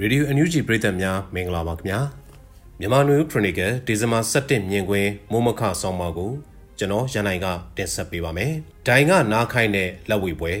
[0.00, 1.98] ရေဒီယိုအန်ယူဂျီပရိသတ်များမင်္ဂလာပါခင်ဗျာ
[2.78, 6.32] မြန်မာနွေခရိုနီကယ်ဒီဇင်ဘာ17မြင်ကွင်းမိုးမခဆောင်းပါကို
[6.78, 8.52] ကျွန်တော်ရန်နိုင်ကတင်ဆက်ပေးပါမယ်
[8.86, 10.52] ဒိုင်ကနားခိုင်းတဲ့လက်ဝဲပွဲ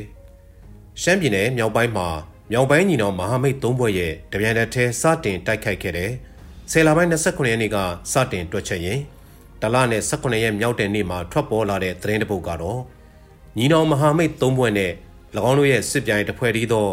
[1.02, 2.08] ရှမ်းပြည်နယ်မြောက်ပိုင်းမှာ
[2.50, 6.10] မြောက်ပိုင်းညီနောင်မဟာမိတ်၃ဘွဲ့ရဲ့တပြန်တစ်ထဲစတင်တိုက်ခိုက်ခဲ့တဲ့
[6.70, 7.76] ဆယ်လပိုင်း29ရက်နေ့က
[8.12, 9.00] စတင်တွက်ချက်ရင်
[9.62, 12.80] တလနဲ့18ရက်မြောက်တဲ့နေ့မှာထွက်ပေါ်လာတဲ့သတင်းတပုတ်ကတော့
[13.58, 14.92] ညီနောင်မဟာမိတ်၃ဘွဲ့နဲ့၎
[15.50, 16.88] င်းတို့ရဲ့စစ်ပြိုင်တစ်ဖွဲ့တည်းသော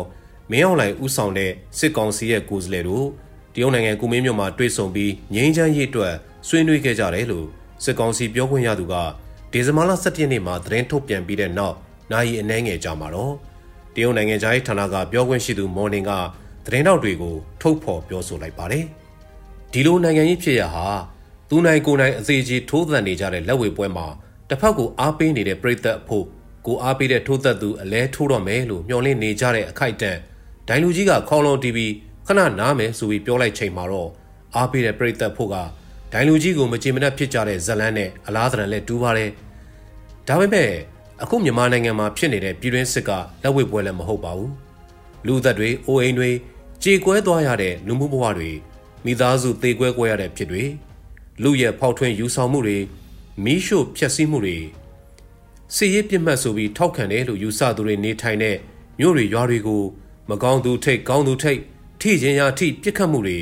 [0.51, 3.07] မင်းအောင်လှိုင်ဦးဆောင်တဲ့စစ်ကောင်စီရဲ့ကိုယ်စားလှယ်တို့
[3.53, 6.13] တရုတ်နိုင်ငံကုမင်းမြို့မှာတွေ့ဆုံပြီးငြိမ်းချမ်းရေးအတွက်
[6.47, 7.47] ဆွေးနွေးခဲ့ကြတယ်လို့
[7.83, 8.95] စစ်ကောင်စီပြောခွင့်ရသူက
[9.51, 11.75] ဒီဇင်ဘာလ17ရက်နေ့မှာသတင်းထုတ်ပြန်ပြီးတဲ့နောက်
[12.11, 13.33] နိုင်အနှဲငယ်ကြာမှာတော့
[13.95, 16.11] တရုတ်နိုင်ငံသားဌာနကပြောခွင့်ရှိသူမော်နင်က
[16.65, 18.85] သတင်းတောက်တွေကိုထုတ်ဖော်ပြောဆိုလိုက်ပါတယ်
[19.71, 20.87] ဒီလိုနိုင်ငံရေးဖြစ်ရဟာ
[21.49, 24.07] သူနိုင်ကိုနိုင်အသေးကြီးထိုးသန်နေကြတဲ့လက်ဝဲပွဲမှာ
[24.49, 26.25] တစ်ဖက်ကိုအားပေးနေတဲ့ပြည်သက်အဖို့
[26.65, 30.19] ကိုအားပေးတဲ့ထိုးသက်သူအလဲထိုးတော့မယ်လို့မျှော်လင့်နေကြတဲ့အခိုက်အတန့်
[30.69, 31.93] ဒိုင်လူကြီးကခေါလုံးတီးပြီး
[32.27, 34.09] ခဏနားမယ်ဆိုပြီးပြောလိုက်ချိန်မှာတော့
[34.55, 35.55] အားပေးတဲ့ပြိသက်ဖို့က
[36.11, 39.29] ဒိုင်လူကြီးကိုမကြင်မနှက်ဖြစ်ကြတဲ့ဇလန်းနဲ့အလားတရံနဲ့တူးပါတယ်။
[40.27, 40.69] ဒါပေမဲ့
[41.21, 43.11] အခုမြန်မာနိုင်ငံမှာဖြစ်နေတဲ့ပြည်တွင်းစစ်က
[43.43, 44.51] လက်ဝဲပွဲလည်းမဟုတ်ပါဘူး။
[45.25, 46.29] လူသက်တွေအိုအိမ်တွေ
[46.83, 48.51] ကြေကွဲသွားရတဲ့လူမှုဘဝတွေ
[49.05, 50.63] မိသားစုသေကွဲကွဲရတဲ့ဖြစ်တွေ
[51.43, 52.77] လူရဲ့ဖောက်ထွင်းယူဆောင်မှုတွေ
[53.43, 54.57] မီးရှို့ဖျက်ဆီးမှုတွေ
[55.75, 58.57] စီရေးပြစ်မှတ်ဆိုပြီးထောက်ခံတယ်လို့ယူဆသူတွေနေထိုင်တဲ့
[58.99, 59.83] မြို့တွေရွာတွေကို
[60.29, 61.59] မကောင်းသူထိတ်ကောင်းသူထိတ်
[62.01, 63.39] ထိချင်းရာထိပြစ်ခတ်မှုတွေ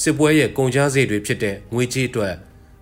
[0.00, 2.34] စစ်ပွဲရဲ့ကုန်ကြစေတွေဖြစ်တဲ့ငွေကြေးအတွက်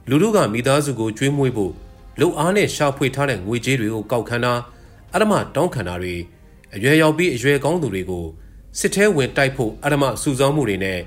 [0.08, 1.72] လူလူကမိသားစုကိုကျွေးမွေးဖို့
[2.20, 4.52] လုံအားနဲ့ရှာဖွေထားတဲ့ငွေကြေးတွေကိုကောက်ခံတာ
[5.12, 6.14] အရမတောင်းခံတာတွေ
[6.74, 8.24] အရွယ်ရောက်ပြီးအရွယ်ကောင်းသူတွေကို
[8.78, 10.98] စစ်ထဲဝင်တိုက်ဖို့အရမစုဆောင်းမှုတွေနဲ့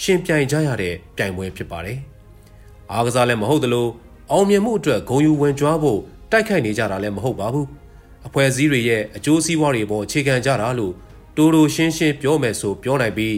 [0.00, 1.98] ရှင်ပြိုင်ကြရတဲ့ပြိုင်ပွဲဖြစ်ပါတယ်။
[2.92, 3.86] အားကစားလည်းမဟုတ်သလို
[4.30, 7.66] အောင်မြင်မှုအတွက်ဂုဏ်ယူဝင်ကြွားဖို့တိုက်ခိုက်နေကြတာလည်းမဟုတ်ပါဘူး။
[8.26, 10.92] အဖွဲ့အစည်းတွေရဲ့အကျိုးစီးပွားတွေပေါ်အခြေခံကြတာလို့
[11.36, 13.36] တိုးတိုးရှင်းရှင်းပြောမယ်ဆိုပြောနိုင်ပြီး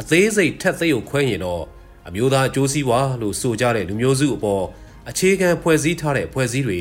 [0.00, 1.62] အသေးစိတ်ထက်သိုပ်ခွဲရင်တော့
[2.08, 4.64] အမျိုးသားအကျိုးစီးပွားလို့ဆိုကြတဲ့လူမျိုးစုအပေါ်
[5.08, 6.80] အခြေခံဖွဲ့စည်းထားတဲ့ဖွဲ့စည်းတွေ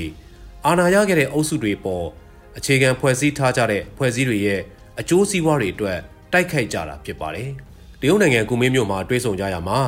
[0.66, 2.06] အာဏာရခဲ့တဲ့အုပ်စုတွေပေါ်
[2.58, 4.62] အခြေခံဖွဲ့စည်းထားကြတဲ့ဖွဲ့စည်းတွေရဲ့
[5.00, 6.00] အကျိုးစီးပွားတွေအတွက်
[6.34, 7.50] တိုက်ခိုက်ကြတာဖြစ်ပါတယ်။
[8.02, 9.80] တရုတ်နိုင်ငံကူမင်းမြို့မှာတွဲဆုံကြရမှာ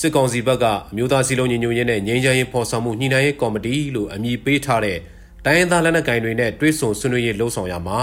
[0.00, 4.98] စစ်ကောင်စီဘက်ကအမျိုးသားစီလုံးညီညွတ်ရေးနဲ့ငြိမ်းချမ်းရေးဖော်ဆောင်မှုညှိနှိုင်းရေးကော်မတီလို့အမည်ပေးထားတဲ့
[5.44, 7.98] တိုင်းရင်းသားလက်နက်ကိုင်တွေနဲ့တွဲဆုံဆွေးနွေးရေးလှုံ့ဆော်ရမှာ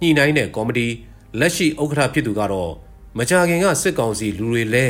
[0.00, 0.88] ညှိနှိုင်းတဲ့ကော်မတီ
[1.40, 2.72] လက်ရှိဥက္ကဋ္ဌဖြစ်သူကတော့
[3.18, 4.84] မကြာခင်ကစစ်ကောင်စီလူတွေလဲ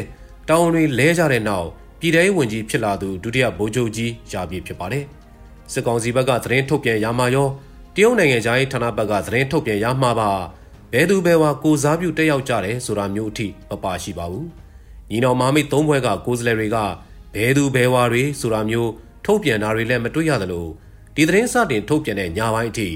[0.48, 1.68] တောင်းတွေလဲကြတဲ့နောက်
[2.00, 5.04] ပြည်ထောင်ဝင်ကြီးဖြစ်လာသူဒုတိယဗိုလ်ချုပ်ကြီးရာပြည့်ဖြစ်ပါတယ်။
[5.72, 7.48] စစ်ကောင်စီဘက်ကသတင်းထုတ်ပြန်ရမှာရော
[7.94, 10.30] တရုတ်နိုင်ငံသားရေးဌာနဘက်ကသတင်းထုတ်ပြန်ရမှာပါ
[10.92, 14.46] ဘယ်သူဘယ်ဝါကိုစားပြုတက်ရောက်ကြတယ်ဆိုတာမျိုးအထိမပါရှိပါဘူး။
[15.10, 16.78] ညီတော်မမိတ်သုံးဘွဲကကိုယ်စားလှယ်တွေက
[17.34, 18.90] ဘယ်သူဘယ်ဝါတွေဆိုတာမျိုး
[19.24, 20.66] ထုတ်ပြန်တာတွေလည်းမတွေ့ရသလို
[21.14, 22.88] ဒီသတင်းစတင်ထုတ်ပြန်တဲ့ညပိုင်းအထိ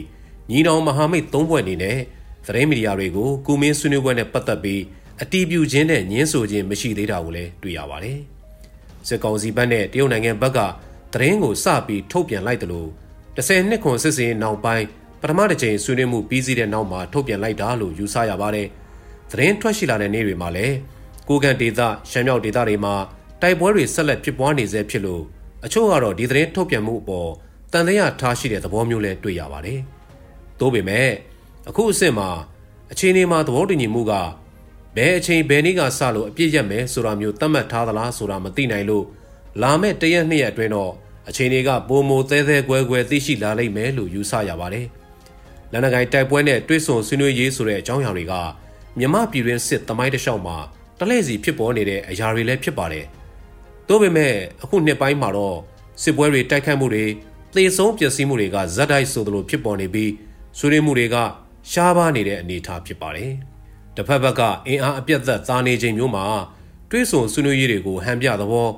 [0.50, 1.98] ညီတော်မဟာမိတ်သုံးဘွဲအနေနဲ့
[2.46, 4.82] သတင်းမီဒီယာတွေကိုကုမင်းဆွေးနွေးပွဲနဲ့ပတ်သက်ပြီး
[5.22, 8.18] အတီးပြူခြင်းနဲ့ညင်းဆိုခြင်းမရှိသေးတာကိုလည်းတွေ့ရပါတယ်။
[9.08, 10.58] စစ်ကောင်စီဘက်နဲ့တရုတ်နိုင်ငံဘက်က
[11.12, 12.90] သတင်းကိုစပြီးထုတ်ပြန်လိုက်တယ်လို့
[13.36, 14.86] 10နှစ်ခွန်စစ်စင်နောက်ပိုင်း
[15.22, 18.68] ပထမတစ်ချိန်ဆွေးနွေးမှုပြီးစီးတဲ့နောက်မှာထုတ်ပြန်လိုက်တာလို့ယူဆရပါတယ်။
[19.30, 20.76] သတင်းထွက်ရှိလာတဲ့နေ့တွေမှာလည်း
[21.28, 21.80] ကိုကန်ဒေသ
[22.10, 22.94] ရှမ်းမြောက်ဒေသတွေမှာ
[23.42, 25.22] တိုက်ပွဲတွေဆက်လက်ဖြစ်ပွားနေဆဲဖြစ်လို့
[25.64, 27.30] အချို့ကတော့ဒီသတင်းထုတ်ပြန်မှုအပေါ်
[27.72, 29.78] တန်တရားထားရှိတဲ့သဘောမျိုးလည်းတွေ့ရပါတယ်။
[30.60, 31.08] သို့ပေမဲ့
[31.68, 32.28] အခုအစ်စ်မှာ
[32.92, 34.12] အခြေအနေမှာသဘောတူညီမှုက
[34.96, 39.04] ဘယ်အချိန်ဘယ်နေ့ကစလို့အပြည့်ရက်မယ်ဆိုတာမျိုးသတ်မှတ်ထားသလားဆိုတာမသိနိုင်လို့
[39.62, 40.92] လာမဲ့တရက်နှစ်ရက်အတွင်းတော့
[41.28, 44.86] အချိန်တွေကပုံမိုသဲသဲကွဲကွဲသိရှိလာလိမ့်မယ်လို့ယူဆရပါတယ်။
[45.72, 48.34] လက်နက်ကိုင်တိုက်ပွဲနဲ့တွဲဆုံဆွေးနွေးရေးဆိုတဲ့အကြောင်းအရာတွေက
[48.98, 50.56] မြမပြည်တွင်းစစ်တမိုင်းတစ်လျှောက်မှာ
[50.98, 53.04] တလဲစီဖြစ်ပေါ်နေတဲ့အရာတွေလည်းဖြစ်ပါတယ်။
[53.88, 55.58] သို့ပေမဲ့အခုနှစ်ပိုင်းမှာတော့
[56.02, 57.04] စစ်ပွဲတွေတိုက်ခိုက်မှုတွေ
[57.54, 60.12] သေဆုံးပျက်စီးမှုတွေကဇက်တိုက်ဆိုသလိုဖြစ်ပေါ်နေပြီး
[60.58, 61.16] ဆွေးနွေးမှုတွေက
[61.70, 63.32] ရှားပါနေတဲ့အနေအထားဖြစ်ပါတယ်။
[63.96, 66.26] တစ်ဖက်ဘက်ကအင်အားအပြတ်သက်သားနေခြင်းမျိုးမှာ
[66.90, 68.68] တွေးဆုံဆွေးနွေးရေးတွေကိုဟန်ပြသဘော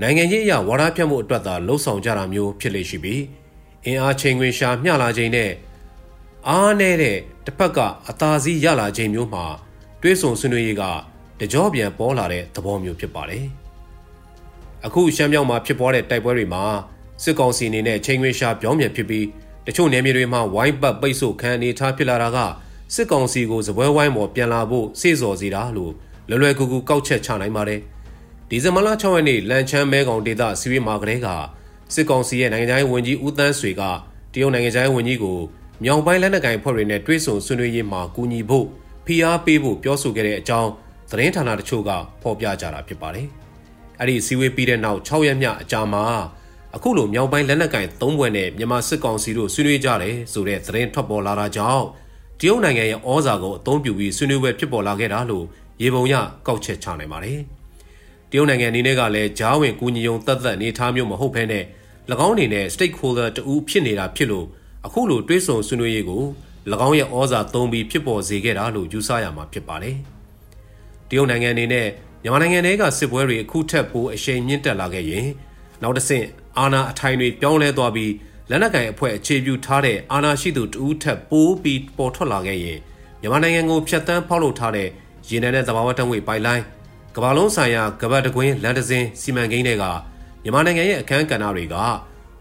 [0.00, 3.22] နိုင်ငံရေးအရဝါဒဖြတ်မှုအတွက်သာလှုံ့ဆော်ကြတာမျိုးဖြစ်လေရှိပြီး
[3.84, 5.50] အင်အားချိန်ခွင်ရှာမျှလာခြင်းနဲ့
[6.48, 9.44] အားနေတဲ့တစ်ဖက်ကအသာစီးရလာခြင်းမျိုးမှာ
[10.00, 10.82] တွေးဆုံဆွေးနွေးရေးက
[11.40, 13.46] တကြောပြန်ပေါ်လာတဲ့သဘောမျိုးဖြစ်ပါတယ်။
[14.86, 16.64] အခုရှမ်းမြောက်မှာဖြစ်ပွားတဲ့တိုက်ပွဲတွေမှာ
[17.22, 19.26] စစ်ကောင်စီအနေနဲ့ချိန်ခွင်ရှာပြောင်းပြန်ဖြစ်ပြီး
[19.66, 22.38] တချို့နယ်မြေတွေမှာဝိုင်းပတ်ပိတ်ဆို့ခံအနေထားဖြစ်လာတာက
[22.94, 25.92] စစ်ကောင်စီကိုစပွဲဝိုင်းပေါ်ပြန်လာဖို့စေ့စော်စေတာလို့
[26.28, 27.80] လွယ်လွယ်ကူကူကောက်ချက်ချနိုင်ပါတယ်။
[28.48, 31.28] ဒီဇင်ဘာလ6ရက်နေ့လန်ချမ်းမဲကောင်ဒေသစီဝေးမှာကလေးက
[31.94, 33.82] စစ်ကောင်စီရဲ့နိုင်ငံခြားရေးဝန်ကြီးဦးတန်းဆွေက
[34.32, 35.38] တရုတ်နိုင်ငံခြားရေးဝန်ကြီးကို
[35.84, 38.66] မြောင်ပိုင်းလက်နက်ကိုင်ဖွဲ့တွေနဲ့တွဲဆုံဆွေးနွေးရေးမှာကူညီဖို့
[39.06, 40.70] ဖိအားပေးဖို့ပြောဆိုခဲ့တဲ့အကြောင်း
[41.10, 41.90] သတင်းဌာနတချို့က
[42.22, 43.26] ဖော်ပြကြတာဖြစ်ပါတယ်။
[44.00, 46.04] အဲ့ဒီစီဝေးပြီးတဲ့နောက်6ရက်မြအကြာမှာ
[46.76, 51.84] အခုလိုမြောက်ပိုင်းလက်နက်ကင်၃ဘွဲ့နဲ့မြန်မာစစ်ကောင်စီတို့ဆွေးနွေးကြတယ်ဆိုတဲ့သတင်းထွက်ပေါ်လာတာကြောင့်
[52.40, 55.44] တတရုတ်နိုင်ငံရဲ့ဩဇာကိုအသုံးပြုပြီးဆွေးနွေးပွဲဖြစ်ပေါ်လာခဲ့တာလို့
[55.82, 56.14] ရေပုံရ
[56.46, 57.38] ကောက်ချက်ချနိုင်ပါတယ်။
[58.30, 61.64] တရုတ်နိုင်ငံအနေနဲ့ကလည်းဂျားဝင်ကူညီယုံသက်သက်နေထားမျိုးမဟုတ်ဘဲနဲ့၎
[62.26, 64.46] င်းအနေနဲ့ stakeholder တူဖြစ်နေတာဖြစ်လို့
[64.86, 66.22] အခုလိုတွေးဆုံဆွေးနွေးရေးကို၎
[66.88, 69.96] င်းရဲ့ဩဇာသုံးပြီးဖြစ်ပေါ်စေခဲ့တာလို့ယူဆရမှာဖြစ်ပါတယ်။
[71.08, 71.86] တရုတ်နိုင်ငံအနေနဲ့
[72.22, 75.28] မြန်မာနိုင်ငံထဲကစစ်ပွဲတွေအခုထက်ပိုအရှိန်မြင့်တက်လာခဲ့ရင်
[75.82, 76.26] နောက်တစ်ဆင့်
[76.58, 78.12] အာဏာအထိုင်တွေပြောင်းလဲသွားပြီး
[78.50, 82.78] လက်နက်ကင်အဖွဲ့အခြေပြုထားတဲ့အာဏာရှိသူတဦးထက်ပိုပြီးပေါ်ထွက်လာခဲ့ရင်
[83.20, 84.88] မြန်မာနိုင်ငံကိုဖျက်ဆီးဖောက်လုပ်ထားတဲ့
[85.28, 86.64] ရေနံနဲ့သဘာဝတံငွေပိုက်လိုင်း
[87.16, 89.84] ကမ္ဘာလုံးဆိုင်ရာကမ္ဘာတကွင်းလန်ဒဇင်းစီမံကိန်းတွေက
[90.42, 91.76] မြန်မာနိုင်ငံရဲ့အခမ်းကဏ္ဍတွေက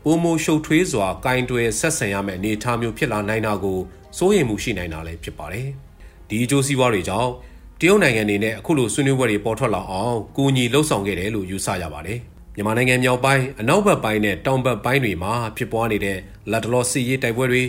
[0.04, 3.80] ပုံမရှုပ်ထွေးစွာကင်တွယ်ဆက်ဆံရမယ့်အနေအထားမျိုးဖြစ်လာနိုင်တာကို
[4.18, 5.68] စိုးရိမ်မှုရှိနိုင်တာလည်းဖြစ်ပါတယ်။
[6.30, 7.32] ဒီအကျိုးစီးပွားတွေကြောင့်
[7.80, 12.20] တရုတ်နိုင်ငံအနေနဲ့အခုလိုဆွေးနွေးပွဲတွေပေါ်ထွက်လာအောင်ကူညီလှုပ်ဆောင်ခဲ့တယ်လို့ယူဆရပါတယ်။
[12.62, 16.18] မြန်မာနိုင်ငံမြောက်ပိုင်းအနောက်ဘက်ပိုင်းနဲ့တောင်ဘက်ပိုင်းတွေမှာဖြစ်ပွားနေတဲ့
[16.52, 17.64] လက်တလောစီရေးတိုက်ပွဲတွေ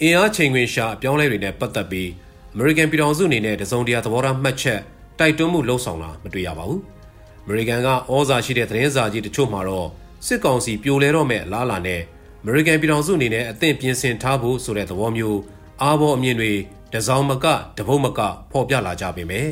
[0.00, 2.10] အင်အားချိန်ခွင်ရှာအပြောင်းလဲတွေနဲ့ပတ်သက်ပြီး
[2.54, 4.80] အမေရိကန်ပြည်ထောင်စုအနေနဲ့တစုံတရာသဘောထားမှတ်ချက်
[5.18, 6.80] တိုက်တွန်းမှုလှုံ့ဆော်လာမတွေ့ရပါဘူး။
[7.44, 9.88] အမေရိကန်ကဩဇာရှိတဲ့သတင်းစာကြီးတချို့မှာတော့
[10.26, 12.00] စစ်ကောင်စီပြိုလဲတော့မဲ့အလားအလာနဲ့
[12.42, 15.40] အမေရိကန်ပြည်ထောင်စုအနေနဲ့အသင့်ပြင်ဆင်ထားဖို့ဆိုတဲ့သဘောမျိုး
[15.82, 16.52] အားပေါ်အမြင်တွေ
[16.94, 17.46] တစောင်းမက
[17.78, 19.46] တပုတ်မကဖော်ပြလာကြပေမဲ့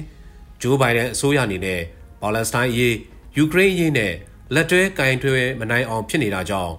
[0.61, 1.81] ဂျိုးဘိုင်ဒန်အစိုးရအနေနဲ့
[2.21, 2.95] ပါလက်စတိုင်းအရေး
[3.37, 4.13] ယူကရိန်းအရေးနဲ့
[4.55, 6.73] လက်တွဲကင်တွဲမနိုင်အောင်ဖြစ်နေတာကြောင့်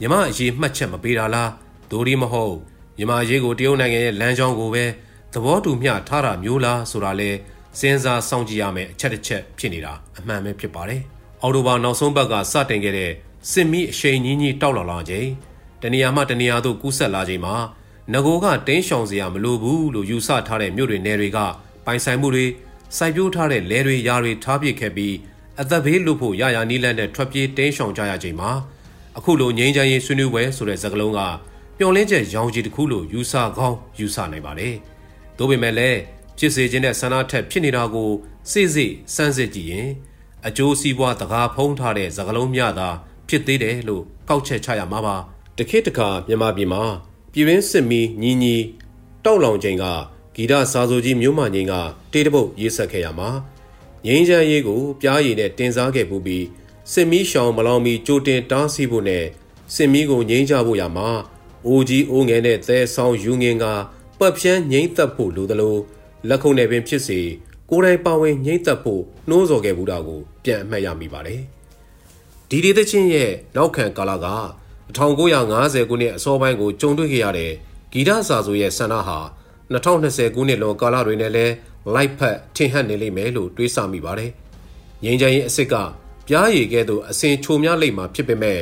[0.00, 1.50] မြမအရေးမှတ်ချက်မပေးတာလား
[1.90, 2.54] ဒိုဒီမဟုတ်
[2.98, 4.84] မြမအရေးကိုတရုတ်နိုင်ငံရဲ့လမ်းကြောင်းကိုပဲ
[5.32, 7.30] သဘောတူမျှထားတာမျိုးလားဆိုတာလဲ
[7.78, 11.00] စဉ်းစားစောင့်ကြည့်ရမယ်အချက်တစ်ချက်ဖြစ်နေတာအမှန်ပဲဖြစ်ပါတယ်။
[11.42, 13.10] အော်တိုဘာနောက်ဆုံးပတ်ကစတင်ခဲ့တဲ့
[13.50, 15.28] စစ်မီးအရှိန်ကြီးကြီးတောက်လာလာချိန်
[15.82, 17.56] တနေရာမှတနေရာသို့ကူးဆက်လာချိန်မှာ
[18.12, 21.38] ငကိုကတင်းရှောင်စရာမလိုဘူးလို့ယူဆထားတဲ့မြို့တွေနယ်တွေက
[21.86, 22.46] ပိုင်ဆိုင်မှုတွေ
[22.96, 25.14] စိုက်ပျိုးထားတဲ့လယ်တွေယာတွေထားပစ်ခဲ့ပြီး
[25.62, 28.50] အသက်ဘေးလွတ်ဖို့ရရနီးလန့်တဲ့ထွက်ပြေးတင်းရှောင်ကြရချိန်မှာ
[29.18, 31.20] အခုလိုငိမ့်ချမ်းရေးဆွေးနွေးပွဲဆိုတဲ့စကားလုံးက
[31.78, 34.74] ပျော်လင်းချက်ရောင်ကြီးတစ်ခုလို့ယူဆကောင်းယူဆနိုင်ပါတယ်။
[35.38, 35.98] ဒါပေမဲ့လည်း
[36.38, 38.10] ဖြစ်စေခြင်းတဲ့ဆန္ဒထက်ဖြစ်နေတာကို
[38.50, 39.88] စိစိစမ်းစစ်ကြည့်ရင်
[40.46, 42.88] အကျိုးစီးပွားတကားဖုံးထားတဲ့စကားလုံးများသာ
[43.28, 45.16] ဖြစ်သေးတယ်လို့ကောက်ချက်ချရမှာပါ
[45.58, 46.82] တခေတ်တခါမြန်မာပြည်မှာ
[47.32, 48.56] ပြည်ရင်းစစ်မီညီညီ
[49.24, 49.84] တောက်လောင်ချိန်က
[50.34, 51.74] ဂီတစာဆိုကြီးမျိုးမငိန်က
[52.12, 53.28] တေးတပုတ်ရေးဆက်ခဲ့ရမှာ
[54.06, 56.44] ငိမ့်ချမ်းရေးကိုပြားရည်နဲ့တင်စားခဲ့ပူပြီး
[56.92, 59.24] စစ်မီရှောင်မလောင်မီကြိုတင်တားဆီးဖို့နဲ့
[59.74, 61.08] စစ်မီကိုငိမ့်ချဖို့ရမှာ
[61.66, 63.64] အိုကြီးအိုငယ်နဲ့သဲဆောင်ယူငင်က
[64.18, 65.76] ပတ်ဖြန်းငိမ့်သက်ဖို့လိုသလို
[66.28, 67.20] လက်ခုံနဲ့ပင်ဖြစ်စေ
[67.70, 71.42] ကိုယ်တိုင်ပါဝင်ငိမ့်သက်ဖို့နှိုးဆော်ခဲ့ဘူးတာကိုပြန်အမှတ်ရမိပါတယ်
[72.48, 74.28] ဒီဒေသချင်းရဲ့နောက်ခံကာလက
[74.96, 77.52] 1950ခုနှစ်အစောပိုင်းကိုကြုံတွေ့ခဲ့ရတဲ့
[77.92, 79.18] ဂီတစာဆိုရဲ့ဆန္ဒဟာ
[79.72, 81.54] 2020ခုနှစ်လွန်ကာလတွေနဲ့လည်း
[81.94, 84.30] လိုက်ဖက်ထင်ဟပ်နေလိမ့်မယ်လို့တွေးဆမိပါတယ်။
[85.04, 85.74] ငြိမ်းချမ်းရေးအစ်စ်က
[86.28, 88.60] ပြားရည်ကဲ့သို့အစဉ်ချိုများလိမ့်မှာဖြစ်ပေမဲ့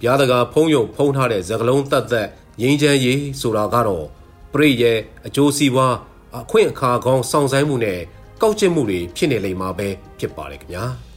[0.00, 2.28] ပြားတကာဖုံးယုံဖုံးထားတဲ့သကလုံးသက်သက်
[2.60, 4.06] ငြိမ်းချမ်းရေးဆိုတာကတော့
[4.52, 5.94] ပြိရဲ့အကျိုးစီးပွား
[6.38, 8.00] အခွင့်အခါကောင်းစောင့်ဆိုင်မှုနဲ့
[8.42, 9.88] ကောက်ကျစ်မှုတွေဖြစ်နေလိမ့်မှာပဲ
[10.18, 10.84] ဖြစ်ပါတယ်ခင်ဗျာ။